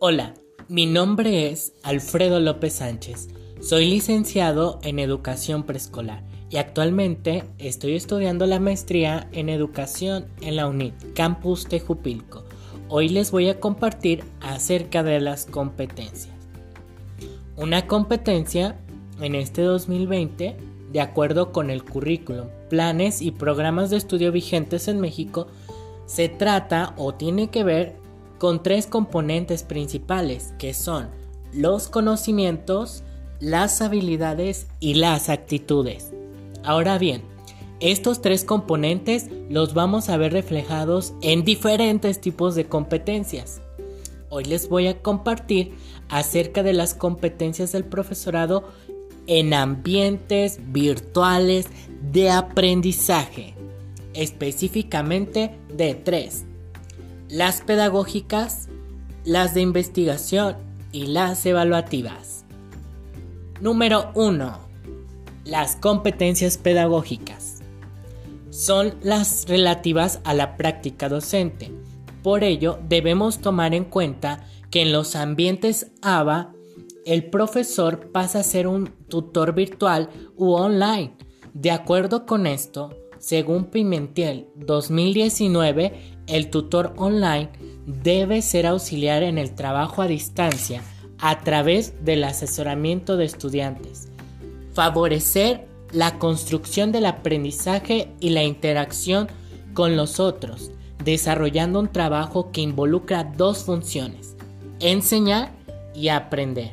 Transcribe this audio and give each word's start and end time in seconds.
Hola, 0.00 0.34
mi 0.68 0.86
nombre 0.86 1.50
es 1.50 1.72
Alfredo 1.82 2.38
López 2.38 2.74
Sánchez. 2.74 3.30
Soy 3.60 3.90
licenciado 3.90 4.78
en 4.84 5.00
educación 5.00 5.64
preescolar 5.64 6.22
y 6.50 6.58
actualmente 6.58 7.42
estoy 7.58 7.96
estudiando 7.96 8.46
la 8.46 8.60
maestría 8.60 9.28
en 9.32 9.48
educación 9.48 10.26
en 10.40 10.54
la 10.54 10.68
UNIT, 10.68 10.94
Campus 11.16 11.66
Tejupilco. 11.66 12.44
Hoy 12.88 13.08
les 13.08 13.32
voy 13.32 13.48
a 13.48 13.58
compartir 13.58 14.22
acerca 14.40 15.02
de 15.02 15.18
las 15.18 15.46
competencias. 15.46 16.36
Una 17.56 17.88
competencia 17.88 18.78
en 19.20 19.34
este 19.34 19.62
2020, 19.62 20.56
de 20.92 21.00
acuerdo 21.00 21.50
con 21.50 21.70
el 21.70 21.82
currículum, 21.82 22.46
planes 22.70 23.20
y 23.20 23.32
programas 23.32 23.90
de 23.90 23.96
estudio 23.96 24.30
vigentes 24.30 24.86
en 24.86 25.00
México, 25.00 25.48
se 26.06 26.28
trata 26.28 26.94
o 26.96 27.14
tiene 27.14 27.50
que 27.50 27.64
ver 27.64 28.07
con 28.38 28.62
tres 28.62 28.86
componentes 28.86 29.62
principales 29.64 30.54
que 30.58 30.72
son 30.72 31.08
los 31.52 31.88
conocimientos, 31.88 33.02
las 33.40 33.82
habilidades 33.82 34.66
y 34.80 34.94
las 34.94 35.28
actitudes. 35.28 36.12
Ahora 36.64 36.98
bien, 36.98 37.22
estos 37.80 38.20
tres 38.22 38.44
componentes 38.44 39.28
los 39.48 39.74
vamos 39.74 40.08
a 40.08 40.16
ver 40.16 40.32
reflejados 40.32 41.14
en 41.22 41.44
diferentes 41.44 42.20
tipos 42.20 42.54
de 42.54 42.66
competencias. 42.66 43.60
Hoy 44.30 44.44
les 44.44 44.68
voy 44.68 44.88
a 44.88 45.00
compartir 45.00 45.74
acerca 46.08 46.62
de 46.62 46.72
las 46.72 46.94
competencias 46.94 47.72
del 47.72 47.84
profesorado 47.84 48.68
en 49.26 49.54
ambientes 49.54 50.58
virtuales 50.72 51.66
de 52.12 52.30
aprendizaje, 52.30 53.54
específicamente 54.12 55.54
de 55.74 55.94
tres 55.94 56.47
las 57.28 57.60
pedagógicas, 57.60 58.68
las 59.24 59.52
de 59.54 59.60
investigación 59.60 60.56
y 60.92 61.08
las 61.08 61.44
evaluativas. 61.44 62.44
Número 63.60 64.10
1. 64.14 64.58
Las 65.44 65.76
competencias 65.76 66.56
pedagógicas. 66.56 67.58
Son 68.50 68.94
las 69.02 69.46
relativas 69.46 70.20
a 70.24 70.32
la 70.32 70.56
práctica 70.56 71.08
docente. 71.08 71.70
Por 72.22 72.44
ello, 72.44 72.78
debemos 72.88 73.38
tomar 73.40 73.74
en 73.74 73.84
cuenta 73.84 74.46
que 74.70 74.82
en 74.82 74.92
los 74.92 75.14
ambientes 75.14 75.92
ABA, 76.00 76.54
el 77.04 77.24
profesor 77.30 78.10
pasa 78.10 78.40
a 78.40 78.42
ser 78.42 78.66
un 78.66 78.88
tutor 79.08 79.54
virtual 79.54 80.08
u 80.36 80.52
online. 80.52 81.14
De 81.52 81.70
acuerdo 81.70 82.26
con 82.26 82.46
esto, 82.46 82.90
según 83.18 83.66
Pimentel 83.66 84.48
2019, 84.56 86.16
el 86.26 86.50
tutor 86.50 86.94
online 86.96 87.50
debe 87.86 88.42
ser 88.42 88.66
auxiliar 88.66 89.22
en 89.22 89.38
el 89.38 89.54
trabajo 89.54 90.02
a 90.02 90.06
distancia 90.06 90.82
a 91.18 91.40
través 91.40 92.04
del 92.04 92.24
asesoramiento 92.24 93.16
de 93.16 93.24
estudiantes, 93.24 94.08
favorecer 94.72 95.66
la 95.92 96.18
construcción 96.18 96.92
del 96.92 97.06
aprendizaje 97.06 98.12
y 98.20 98.30
la 98.30 98.44
interacción 98.44 99.28
con 99.74 99.96
los 99.96 100.20
otros, 100.20 100.70
desarrollando 101.04 101.80
un 101.80 101.88
trabajo 101.88 102.52
que 102.52 102.60
involucra 102.60 103.24
dos 103.24 103.64
funciones, 103.64 104.36
enseñar 104.80 105.52
y 105.94 106.08
aprender. 106.08 106.72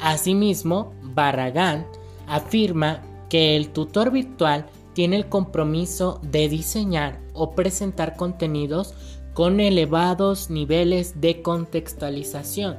Asimismo, 0.00 0.94
Barragán 1.02 1.86
afirma 2.26 3.02
que 3.28 3.56
el 3.56 3.70
tutor 3.70 4.10
virtual 4.10 4.66
tiene 4.96 5.16
el 5.16 5.28
compromiso 5.28 6.20
de 6.22 6.48
diseñar 6.48 7.20
o 7.34 7.54
presentar 7.54 8.16
contenidos 8.16 8.94
con 9.34 9.60
elevados 9.60 10.48
niveles 10.48 11.20
de 11.20 11.42
contextualización, 11.42 12.78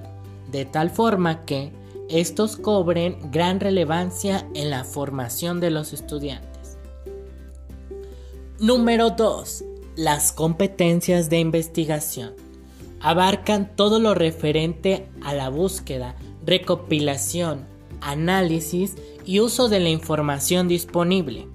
de 0.52 0.66
tal 0.66 0.90
forma 0.90 1.46
que 1.46 1.72
estos 2.10 2.58
cobren 2.58 3.20
gran 3.32 3.60
relevancia 3.60 4.48
en 4.56 4.72
la 4.72 4.84
formación 4.84 5.60
de 5.60 5.70
los 5.70 5.94
estudiantes. 5.94 6.80
Número 8.60 9.12
2. 9.12 9.64
Las 9.96 10.32
competencias 10.32 11.30
de 11.30 11.38
investigación. 11.38 12.34
Abarcan 13.00 13.76
todo 13.76 14.00
lo 14.00 14.16
referente 14.16 15.08
a 15.22 15.36
la 15.36 15.50
búsqueda, 15.50 16.16
recopilación, 16.44 17.68
análisis 18.02 18.96
y 19.24 19.40
uso 19.40 19.70
de 19.70 19.82
la 19.82 19.90
información 19.90 20.68
disponible 20.68 21.48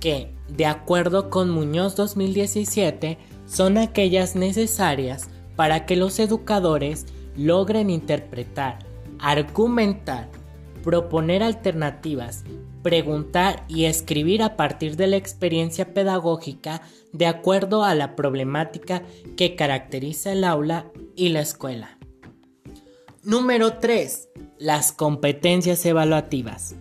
que, 0.00 0.34
de 0.48 0.66
acuerdo 0.66 1.30
con 1.30 1.50
Muñoz 1.50 1.94
2017, 1.94 3.18
son 3.46 3.78
aquellas 3.78 4.34
necesarias 4.34 5.28
para 5.56 5.86
que 5.86 5.96
los 5.96 6.18
educadores 6.18 7.06
logren 7.36 7.90
interpretar, 7.90 8.78
argumentar, 9.18 10.28
proponer 10.82 11.42
alternativas, 11.42 12.44
preguntar 12.82 13.64
y 13.68 13.84
escribir 13.84 14.42
a 14.42 14.56
partir 14.56 14.96
de 14.96 15.06
la 15.06 15.16
experiencia 15.16 15.92
pedagógica 15.92 16.82
de 17.12 17.26
acuerdo 17.26 17.84
a 17.84 17.94
la 17.94 18.16
problemática 18.16 19.02
que 19.36 19.54
caracteriza 19.54 20.32
el 20.32 20.44
aula 20.44 20.90
y 21.16 21.28
la 21.28 21.40
escuela. 21.40 21.98
Número 23.22 23.74
3. 23.74 24.30
Las 24.58 24.92
competencias 24.92 25.84
evaluativas. 25.84 26.74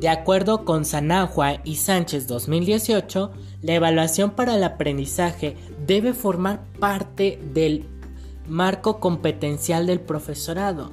De 0.00 0.08
acuerdo 0.08 0.64
con 0.64 0.84
Sanahua 0.84 1.60
y 1.64 1.74
Sánchez 1.74 2.28
2018, 2.28 3.32
la 3.62 3.74
evaluación 3.74 4.30
para 4.30 4.54
el 4.54 4.62
aprendizaje 4.62 5.56
debe 5.86 6.14
formar 6.14 6.62
parte 6.78 7.40
del 7.52 7.84
marco 8.46 9.00
competencial 9.00 9.86
del 9.86 10.00
profesorado 10.00 10.92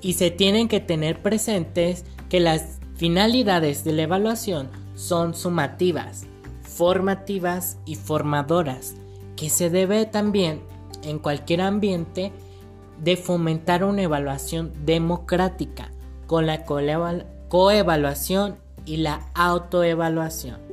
y 0.00 0.14
se 0.14 0.32
tienen 0.32 0.66
que 0.66 0.80
tener 0.80 1.22
presentes 1.22 2.04
que 2.28 2.40
las 2.40 2.80
finalidades 2.96 3.84
de 3.84 3.92
la 3.92 4.02
evaluación 4.02 4.68
son 4.96 5.34
sumativas, 5.34 6.26
formativas 6.62 7.78
y 7.86 7.94
formadoras, 7.94 8.96
que 9.36 9.48
se 9.48 9.70
debe 9.70 10.06
también 10.06 10.60
en 11.04 11.20
cualquier 11.20 11.60
ambiente 11.60 12.32
de 13.00 13.16
fomentar 13.16 13.84
una 13.84 14.02
evaluación 14.02 14.72
democrática 14.84 15.92
con 16.26 16.46
la 16.46 16.64
coevaluación 17.48 18.56
y 18.84 18.98
la 18.98 19.30
autoevaluación. 19.34 20.68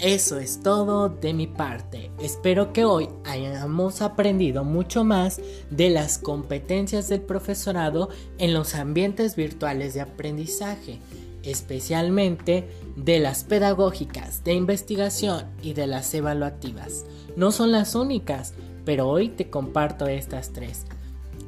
Eso 0.00 0.38
es 0.38 0.62
todo 0.62 1.10
de 1.10 1.34
mi 1.34 1.46
parte. 1.46 2.10
Espero 2.22 2.72
que 2.72 2.86
hoy 2.86 3.10
hayamos 3.26 4.00
aprendido 4.00 4.64
mucho 4.64 5.04
más 5.04 5.40
de 5.68 5.90
las 5.90 6.16
competencias 6.16 7.08
del 7.08 7.20
profesorado 7.20 8.08
en 8.38 8.54
los 8.54 8.74
ambientes 8.74 9.36
virtuales 9.36 9.92
de 9.92 10.00
aprendizaje, 10.00 11.00
especialmente 11.42 12.70
de 12.96 13.20
las 13.20 13.44
pedagógicas, 13.44 14.42
de 14.42 14.54
investigación 14.54 15.44
y 15.62 15.74
de 15.74 15.86
las 15.86 16.14
evaluativas. 16.14 17.04
No 17.36 17.52
son 17.52 17.70
las 17.70 17.94
únicas, 17.94 18.54
pero 18.86 19.06
hoy 19.06 19.28
te 19.28 19.50
comparto 19.50 20.06
estas 20.06 20.54
tres. 20.54 20.86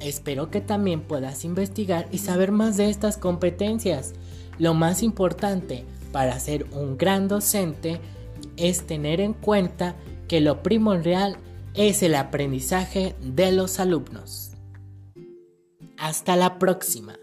Espero 0.02 0.50
que 0.50 0.60
también 0.60 1.02
puedas 1.02 1.44
investigar 1.44 2.08
y 2.10 2.18
saber 2.18 2.50
más 2.50 2.76
de 2.76 2.90
estas 2.90 3.16
competencias. 3.16 4.14
Lo 4.58 4.74
más 4.74 5.02
importante 5.02 5.84
para 6.10 6.38
ser 6.40 6.66
un 6.72 6.98
gran 6.98 7.28
docente 7.28 8.00
es 8.56 8.86
tener 8.86 9.20
en 9.20 9.32
cuenta 9.32 9.94
que 10.26 10.40
lo 10.40 10.62
primordial 10.62 11.36
es 11.74 12.02
el 12.02 12.16
aprendizaje 12.16 13.14
de 13.20 13.52
los 13.52 13.78
alumnos. 13.78 14.52
Hasta 15.96 16.34
la 16.36 16.58
próxima. 16.58 17.21